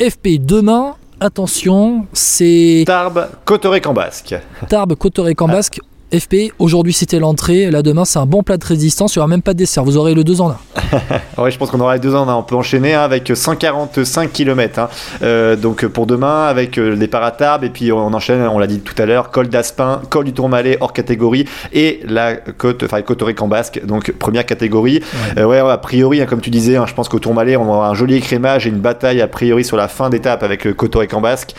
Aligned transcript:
FP 0.00 0.38
demain, 0.38 0.94
attention, 1.20 2.06
c'est 2.12 2.84
Tarbes, 2.86 3.28
Cotoré-Cambasque. 3.46 4.34
Tarbes, 4.68 4.94
Cotoré-Cambasque. 4.94 5.80
FP, 6.12 6.52
aujourd'hui 6.58 6.92
c'était 6.92 7.18
l'entrée, 7.18 7.70
là 7.70 7.82
demain 7.82 8.04
c'est 8.04 8.18
un 8.20 8.26
bon 8.26 8.42
plat 8.44 8.58
de 8.58 8.64
résistance, 8.64 9.14
il 9.14 9.18
n'y 9.18 9.20
aura 9.20 9.28
même 9.28 9.42
pas 9.42 9.54
de 9.54 9.58
dessert, 9.58 9.84
vous 9.84 9.96
aurez 9.96 10.14
le 10.14 10.22
2 10.22 10.40
en 10.40 10.50
1. 10.50 10.56
ouais, 11.38 11.50
je 11.50 11.58
pense 11.58 11.70
qu'on 11.70 11.80
aura 11.80 11.94
les 11.94 12.00
2 12.00 12.14
en 12.14 12.28
1, 12.28 12.34
on 12.34 12.42
peut 12.42 12.54
enchaîner 12.54 12.94
hein, 12.94 13.02
avec 13.02 13.30
145 13.34 14.32
km. 14.32 14.78
Hein. 14.78 14.88
Euh, 15.22 15.56
donc 15.56 15.86
pour 15.86 16.06
demain, 16.06 16.46
avec 16.46 16.78
euh, 16.78 16.90
le 16.90 16.96
départ 16.96 17.22
à 17.22 17.30
Tarbes, 17.30 17.64
et 17.64 17.70
puis 17.70 17.92
on 17.92 18.12
enchaîne, 18.12 18.40
on 18.42 18.58
l'a 18.58 18.66
dit 18.66 18.80
tout 18.80 19.00
à 19.00 19.06
l'heure, 19.06 19.30
col 19.30 19.48
d'Aspin, 19.48 20.02
col 20.10 20.24
du 20.24 20.32
Tourmalet 20.32 20.78
hors 20.80 20.92
catégorie, 20.92 21.46
et 21.72 22.00
la 22.06 22.34
côte, 22.34 22.82
enfin 22.82 23.00
en 23.38 23.48
basque, 23.48 23.84
donc 23.84 24.12
première 24.12 24.46
catégorie. 24.46 25.02
Ouais, 25.36 25.42
euh, 25.42 25.46
ouais 25.46 25.58
a 25.58 25.78
priori, 25.78 26.20
hein, 26.20 26.26
comme 26.26 26.40
tu 26.40 26.50
disais, 26.50 26.78
je 26.86 26.94
pense 26.94 27.08
qu'au 27.08 27.18
Tourmalet, 27.18 27.56
on 27.56 27.68
aura 27.68 27.88
un 27.88 27.94
joli 27.94 28.16
écrémage 28.16 28.66
et 28.66 28.70
une 28.70 28.78
bataille 28.78 29.20
a 29.20 29.28
priori 29.28 29.64
sur 29.64 29.76
la 29.76 29.88
fin 29.88 30.10
d'étape 30.10 30.42
avec 30.42 30.64
le 30.64 30.74
en 31.12 31.20
basque. 31.20 31.54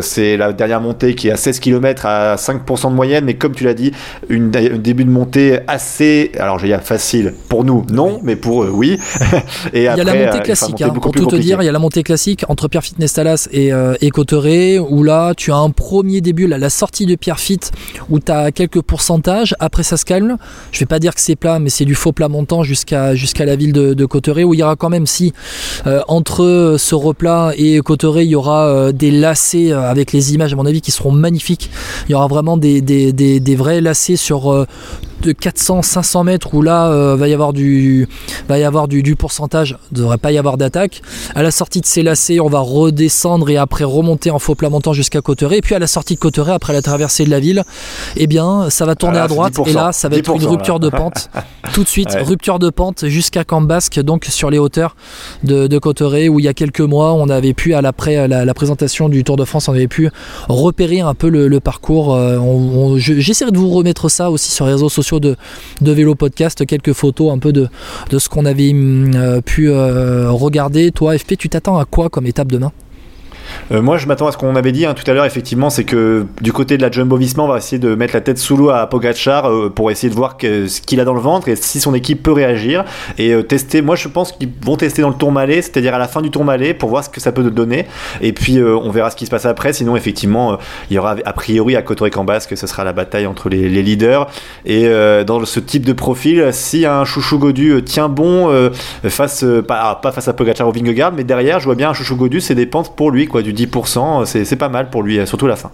c'est 0.00 0.36
la 0.36 0.52
dernière 0.52 0.80
montée 0.80 1.14
qui 1.14 1.28
est 1.28 1.32
à 1.32 1.36
16 1.36 1.60
km 1.60 2.06
à 2.06 2.36
5% 2.36 2.90
de 2.90 2.94
moyenne, 2.94 3.24
mais 3.24 3.34
comme 3.34 3.52
tu 3.52 3.64
l'as 3.64 3.74
dit, 3.74 3.92
une, 4.28 4.50
un 4.56 4.78
début 4.78 5.04
de 5.04 5.10
montée 5.10 5.58
assez, 5.66 6.32
alors 6.38 6.58
je 6.58 6.62
vais 6.62 6.68
dire 6.68 6.82
facile 6.82 7.34
pour 7.48 7.64
nous, 7.64 7.84
non, 7.90 8.20
mais 8.22 8.36
pour 8.36 8.49
eux, 8.50 8.70
oui. 8.72 8.98
et 9.72 9.80
il 9.80 9.82
y 9.82 9.88
a 9.88 9.96
la 9.96 10.14
montée 10.14 10.40
classique, 10.40 10.82
hein, 10.82 10.90
pour 10.90 11.12
tout 11.12 11.26
te 11.26 11.36
dire, 11.36 11.62
il 11.62 11.66
y 11.66 11.68
a 11.68 11.72
la 11.72 11.78
montée 11.78 12.02
classique 12.02 12.44
entre 12.48 12.68
Pierre 12.68 12.84
Fitness 12.84 13.12
Talas 13.14 13.48
et, 13.52 13.72
euh, 13.72 13.94
où 14.88 15.02
là 15.02 15.34
tu 15.36 15.52
as 15.52 15.56
un 15.56 15.70
premier 15.70 16.20
début, 16.20 16.46
là, 16.46 16.58
la 16.58 16.70
sortie 16.70 17.06
de 17.06 17.14
Pierre 17.14 17.40
Fit, 17.40 17.60
où 18.08 18.18
tu 18.18 18.32
as 18.32 18.52
quelques 18.52 18.82
pourcentages, 18.82 19.54
après 19.60 19.82
ça 19.82 19.96
se 19.96 20.04
calme. 20.04 20.36
Je 20.72 20.80
vais 20.80 20.86
pas 20.86 20.98
dire 20.98 21.14
que 21.14 21.20
c'est 21.20 21.36
plat, 21.36 21.58
mais 21.58 21.70
c'est 21.70 21.84
du 21.84 21.94
faux 21.94 22.12
plat 22.12 22.28
montant 22.28 22.62
jusqu'à 22.62 23.14
jusqu'à 23.14 23.44
la 23.44 23.56
ville 23.56 23.72
de, 23.72 23.94
de 23.94 24.06
où 24.44 24.54
il 24.54 24.60
y 24.60 24.62
aura 24.62 24.76
quand 24.76 24.88
même, 24.88 25.06
si 25.06 25.32
euh, 25.86 26.00
entre 26.08 26.76
ce 26.78 26.94
replat 26.94 27.52
et 27.56 27.80
Cotteret, 27.80 28.24
il 28.24 28.30
y 28.30 28.34
aura 28.34 28.66
euh, 28.66 28.92
des 28.92 29.10
lacets 29.10 29.72
euh, 29.72 29.90
avec 29.90 30.12
les 30.12 30.34
images, 30.34 30.52
à 30.52 30.56
mon 30.56 30.66
avis, 30.66 30.80
qui 30.80 30.90
seront 30.90 31.12
magnifiques. 31.12 31.70
Il 32.08 32.12
y 32.12 32.14
aura 32.14 32.26
vraiment 32.26 32.56
des, 32.56 32.80
des, 32.80 33.12
des, 33.12 33.40
des 33.40 33.56
vrais 33.56 33.80
lacets 33.80 34.16
sur 34.16 34.52
euh, 34.52 34.66
de 35.22 35.32
400-500 35.32 36.24
mètres 36.24 36.54
où 36.54 36.62
là 36.62 36.88
euh, 36.88 37.16
va 37.16 37.28
y 37.28 37.34
avoir 37.34 37.52
du 37.52 38.08
va 38.48 38.58
y 38.58 38.64
avoir 38.64 38.88
du, 38.88 39.02
du 39.02 39.16
pourcentage, 39.16 39.78
ne 39.92 39.98
devrait 39.98 40.18
pas 40.18 40.32
y 40.32 40.38
avoir 40.38 40.56
d'attaque. 40.56 41.02
À 41.34 41.42
la 41.42 41.50
sortie 41.50 41.80
de 41.80 41.86
ces 41.86 42.02
lacets, 42.02 42.40
on 42.40 42.48
va 42.48 42.60
redescendre 42.60 43.48
et 43.50 43.56
après 43.56 43.84
remonter 43.84 44.30
en 44.30 44.38
faux 44.38 44.54
plat 44.54 44.70
montant 44.70 44.92
jusqu'à 44.92 45.20
Cotteret. 45.20 45.58
Et 45.58 45.62
puis 45.62 45.74
à 45.74 45.78
la 45.78 45.86
sortie 45.86 46.14
de 46.14 46.20
Cotteret, 46.20 46.52
après 46.52 46.72
la 46.72 46.82
traversée 46.82 47.24
de 47.24 47.30
la 47.30 47.40
ville, 47.40 47.64
eh 48.16 48.26
bien 48.26 48.70
ça 48.70 48.86
va 48.86 48.94
tourner 48.94 49.18
à 49.18 49.28
droite 49.28 49.54
et 49.66 49.72
là 49.72 49.92
ça 49.92 50.08
va 50.08 50.16
être 50.16 50.34
une 50.34 50.46
rupture 50.46 50.80
de 50.80 50.88
pente. 50.90 51.30
Tout 51.72 51.84
de 51.84 51.88
suite, 51.88 52.16
rupture 52.20 52.58
de 52.58 52.70
pente 52.70 53.06
jusqu'à 53.06 53.44
Cambasque, 53.44 54.00
donc 54.00 54.24
sur 54.24 54.50
les 54.50 54.58
hauteurs 54.58 54.96
de, 55.44 55.66
de 55.66 55.78
Cotteret 55.78 56.28
où 56.28 56.40
il 56.40 56.44
y 56.44 56.48
a 56.48 56.54
quelques 56.54 56.80
mois 56.80 57.12
on 57.14 57.28
avait 57.28 57.54
pu 57.54 57.74
à 57.74 57.82
l'après 57.82 58.28
la, 58.28 58.44
la, 58.44 58.54
présentation 58.54 59.08
du 59.08 59.24
Tour 59.24 59.36
de 59.36 59.44
France, 59.44 59.68
on 59.68 59.72
avait 59.72 59.88
pu 59.88 60.10
repérer 60.48 61.00
un 61.00 61.14
peu 61.14 61.28
le, 61.28 61.60
parcours. 61.60 62.14
Euh, 62.14 62.96
j'essaierai 62.96 63.50
de 63.50 63.58
vous 63.58 63.70
remettre 63.70 64.08
ça 64.08 64.30
aussi 64.30 64.50
sur 64.50 64.66
les 64.66 64.72
réseaux 64.72 64.88
sociaux 64.88 65.09
de, 65.18 65.36
Vélo 65.80 66.14
Podcast, 66.14 66.64
quelques 66.66 66.92
photos 66.92 67.32
un 67.32 67.38
peu 67.38 67.52
de, 67.52 67.68
de 68.10 68.18
ce 68.18 68.28
qu'on 68.28 68.44
avait 68.44 68.70
hum, 68.70 69.12
euh, 69.14 69.40
pu 69.40 69.70
euh, 69.70 70.30
regarder. 70.30 70.92
Toi, 70.92 71.18
FP, 71.18 71.36
tu 71.36 71.48
t'attends 71.48 71.78
à 71.78 71.84
quoi 71.84 72.08
comme 72.08 72.26
étape 72.26 72.48
demain? 72.48 72.72
Euh, 73.72 73.82
moi, 73.82 73.96
je 73.96 74.06
m'attends 74.06 74.26
à 74.26 74.32
ce 74.32 74.36
qu'on 74.36 74.56
avait 74.56 74.72
dit 74.72 74.86
hein, 74.86 74.94
tout 74.94 75.08
à 75.08 75.14
l'heure, 75.14 75.24
effectivement, 75.24 75.70
c'est 75.70 75.84
que 75.84 76.26
du 76.40 76.52
côté 76.52 76.76
de 76.76 76.82
la 76.82 76.90
Jumbo 76.90 77.16
Visma, 77.16 77.42
on 77.42 77.48
va 77.48 77.58
essayer 77.58 77.78
de 77.78 77.94
mettre 77.94 78.14
la 78.14 78.20
tête 78.20 78.38
sous 78.38 78.56
l'eau 78.56 78.70
à 78.70 78.86
Pogachar 78.86 79.50
euh, 79.50 79.70
pour 79.70 79.90
essayer 79.90 80.10
de 80.10 80.14
voir 80.14 80.36
ce 80.40 80.80
qu'il 80.80 81.00
a 81.00 81.04
dans 81.04 81.14
le 81.14 81.20
ventre 81.20 81.48
et 81.48 81.56
si 81.56 81.80
son 81.80 81.94
équipe 81.94 82.22
peut 82.22 82.32
réagir 82.32 82.84
et 83.18 83.32
euh, 83.32 83.42
tester. 83.42 83.82
Moi, 83.82 83.96
je 83.96 84.08
pense 84.08 84.32
qu'ils 84.32 84.48
vont 84.64 84.76
tester 84.76 85.02
dans 85.02 85.08
le 85.08 85.14
Tour 85.14 85.32
Malais, 85.32 85.62
c'est-à-dire 85.62 85.94
à 85.94 85.98
la 85.98 86.08
fin 86.08 86.20
du 86.20 86.30
Tour 86.30 86.44
Malais, 86.44 86.74
pour 86.74 86.88
voir 86.88 87.04
ce 87.04 87.08
que 87.08 87.20
ça 87.20 87.32
peut 87.32 87.42
donner. 87.50 87.86
Et 88.20 88.32
puis, 88.32 88.60
on 88.60 88.90
verra 88.90 89.10
ce 89.10 89.16
qui 89.16 89.26
se 89.26 89.30
passe 89.30 89.46
après. 89.46 89.72
Sinon, 89.72 89.96
effectivement, 89.96 90.58
il 90.90 90.96
y 90.96 90.98
aura 90.98 91.16
a 91.24 91.32
priori 91.32 91.76
à 91.76 91.82
Cotoré-Cambasque, 91.82 92.56
ce 92.56 92.66
sera 92.66 92.84
la 92.84 92.92
bataille 92.92 93.26
entre 93.26 93.48
les, 93.48 93.68
leaders. 93.68 94.26
Et 94.66 94.88
dans 95.26 95.44
ce 95.44 95.60
type 95.60 95.86
de 95.86 95.92
profil, 95.92 96.48
si 96.52 96.86
un 96.86 97.04
Chouchou 97.04 97.38
Godu 97.38 97.82
tient 97.84 98.08
bon 98.08 98.70
face, 99.04 99.44
pas, 99.66 99.94
pas, 99.94 100.12
face 100.12 100.28
à 100.28 100.32
Pogachar 100.32 100.68
ou 100.68 100.72
Vingegaard, 100.72 101.12
mais 101.12 101.24
derrière, 101.24 101.60
je 101.60 101.64
vois 101.64 101.74
bien 101.74 101.90
un 101.90 101.94
Chouchou 101.94 102.16
Godu, 102.16 102.40
c'est 102.40 102.54
des 102.54 102.66
pentes 102.66 102.96
pour 102.96 103.10
lui, 103.10 103.26
quoi, 103.26 103.39
du 103.42 103.52
10%, 103.52 104.24
c'est 104.24 104.56
pas 104.56 104.68
mal 104.68 104.90
pour 104.90 105.02
lui, 105.02 105.26
surtout 105.26 105.46
la 105.46 105.56
fin. 105.56 105.70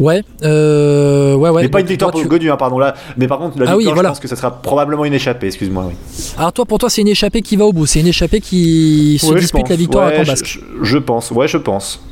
Ouais, 0.00 0.22
euh, 0.42 1.34
ouais, 1.34 1.50
ouais. 1.50 1.62
Mais 1.62 1.68
pas 1.68 1.80
une 1.80 1.86
victoire 1.86 2.10
pour 2.10 2.24
Godu, 2.24 2.50
hein, 2.50 2.56
pardon 2.56 2.78
là. 2.78 2.94
Mais 3.18 3.28
par 3.28 3.38
contre, 3.38 3.58
la 3.58 3.72
ah 3.72 3.76
victoire, 3.76 3.98
je 3.98 4.02
pense 4.02 4.20
que 4.20 4.28
ça 4.28 4.36
sera 4.36 4.62
probablement 4.62 5.04
une 5.04 5.12
échappée. 5.12 5.48
Excuse-moi. 5.48 5.84
Oui. 5.88 5.94
Alors 6.38 6.54
toi, 6.54 6.64
pour 6.64 6.78
toi, 6.78 6.88
c'est 6.88 7.02
une 7.02 7.08
échappée 7.08 7.42
qui 7.42 7.56
va 7.56 7.66
au 7.66 7.72
bout. 7.74 7.84
C'est 7.84 8.00
une 8.00 8.06
échappée 8.06 8.40
qui 8.40 9.18
se 9.20 9.32
dispute 9.34 9.68
la 9.68 9.76
victoire 9.76 10.06
à 10.06 10.12
Cambasque. 10.12 10.46
Je, 10.46 10.84
je, 10.84 10.98
pense. 10.98 11.30
Ouais, 11.32 11.48
je 11.48 11.58
pense. 11.58 12.02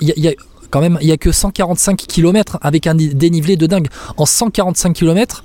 Il 0.00 0.12
y, 0.16 0.28
a 0.28 0.32
même, 0.80 0.98
il 1.00 1.08
y 1.08 1.12
a 1.12 1.16
que 1.16 1.32
145 1.32 1.96
km 1.96 2.58
avec 2.62 2.86
un 2.86 2.94
dénivelé 2.94 3.56
de 3.56 3.66
dingue. 3.66 3.88
En 4.16 4.26
145 4.26 4.92
km, 4.92 5.44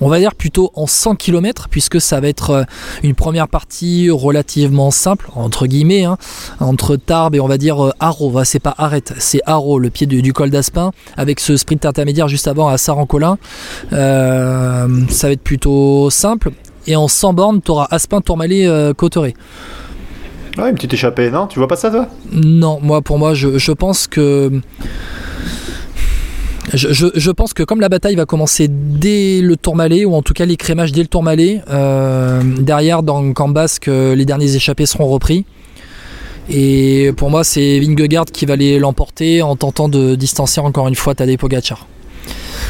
on 0.00 0.08
va 0.08 0.18
dire 0.18 0.34
plutôt 0.34 0.70
en 0.74 0.86
100 0.86 1.16
km, 1.16 1.68
puisque 1.70 2.00
ça 2.00 2.20
va 2.20 2.28
être 2.28 2.50
euh, 2.50 2.62
une 3.02 3.14
première 3.14 3.48
partie 3.48 4.10
relativement 4.10 4.90
simple, 4.90 5.30
entre 5.34 5.66
guillemets, 5.66 6.04
hein, 6.04 6.18
entre 6.60 6.96
Tarbes 6.96 7.34
et 7.34 7.40
on 7.40 7.48
va 7.48 7.58
dire 7.58 7.84
euh, 7.84 7.92
Haro. 8.00 8.44
C'est 8.44 8.58
pas 8.60 8.74
Arrête, 8.78 9.14
c'est 9.18 9.40
Haro, 9.46 9.78
le 9.78 9.90
pied 9.90 10.06
du, 10.06 10.32
col 10.32 10.50
d'Aspin, 10.50 10.92
avec 11.16 11.40
ce 11.40 11.56
sprint 11.56 11.84
intermédiaire 11.84 12.28
juste 12.28 12.48
avant 12.48 12.68
à 12.68 12.78
Sarancolin. 12.78 13.38
Euh, 13.92 14.86
ça 15.10 15.26
va 15.28 15.32
être 15.32 15.42
plutôt 15.42 16.10
simple. 16.10 16.50
Et 16.86 16.96
en 16.96 17.08
100 17.08 17.34
bornes, 17.34 17.60
tu 17.62 17.70
auras 17.70 17.86
Aspin, 17.90 18.20
Tourmalet, 18.20 18.66
euh, 18.66 18.94
Cotteret. 18.94 19.34
Ouais, 20.58 20.70
une 20.70 20.74
petite 20.74 20.94
échappée, 20.94 21.30
non? 21.30 21.46
Tu 21.46 21.58
vois 21.58 21.68
pas 21.68 21.76
ça, 21.76 21.90
toi? 21.90 22.08
Non, 22.32 22.80
moi, 22.82 23.00
pour 23.00 23.18
moi, 23.18 23.34
je, 23.34 23.58
je 23.58 23.72
pense 23.72 24.06
que 24.06 24.60
je, 26.74 27.30
pense 27.30 27.54
que 27.54 27.62
comme 27.62 27.80
la 27.80 27.88
bataille 27.88 28.16
va 28.16 28.26
commencer 28.26 28.68
dès 28.68 29.40
le 29.40 29.56
Tourmalet, 29.56 30.04
ou 30.04 30.14
en 30.14 30.22
tout 30.22 30.34
cas 30.34 30.44
les 30.44 30.56
crémages 30.56 30.92
dès 30.92 31.00
le 31.00 31.06
Tourmalet, 31.06 31.62
euh, 31.70 32.42
derrière 32.58 33.02
dans 33.02 33.32
Cambasque, 33.32 33.88
euh, 33.88 34.14
les 34.14 34.24
derniers 34.24 34.54
échappés 34.54 34.86
seront 34.86 35.06
repris. 35.06 35.44
Et 36.50 37.12
pour 37.16 37.30
moi, 37.30 37.44
c'est 37.44 37.78
Vingegaard 37.80 38.26
qui 38.26 38.46
va 38.46 38.56
l'emporter 38.56 39.42
en 39.42 39.56
tentant 39.56 39.88
de 39.88 40.14
distancer 40.14 40.60
encore 40.60 40.88
une 40.88 40.94
fois 40.94 41.14
Tadej 41.14 41.38
Pogacar. 41.38 41.86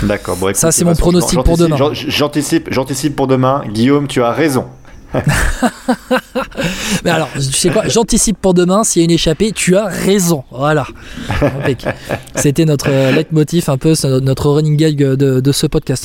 D'accord. 0.03 0.37
Bon, 0.37 0.55
ça, 0.55 0.73
c'est 0.73 0.85
mon 0.85 0.95
pronostic 0.95 1.43
pour 1.43 1.57
demain. 1.57 1.77
J'anticipe, 1.93 2.69
j'anticipe 2.71 3.17
pour 3.17 3.27
demain. 3.27 3.63
Guillaume, 3.73 4.07
tu 4.07 4.23
as 4.23 4.33
raison. 4.33 4.65
Mais 7.05 7.11
alors, 7.11 7.29
tu 7.35 7.41
sais 7.41 7.71
quoi, 7.71 7.89
j'anticipe 7.89 8.39
pour 8.41 8.55
demain, 8.55 8.85
s'il 8.85 9.01
y 9.01 9.03
a 9.03 9.07
une 9.07 9.11
échappée, 9.11 9.53
tu 9.53 9.77
as 9.77 9.87
raison. 9.87 10.45
Voilà. 10.51 10.87
C'était 12.35 12.65
notre 12.65 12.91
euh, 12.91 13.13
leitmotiv, 13.13 13.71
un 13.71 13.79
peu 13.79 13.95
notre 14.21 14.51
running 14.51 14.77
gag 14.77 14.97
de 14.97 15.53
ce 15.53 15.67
podcast. 15.67 15.97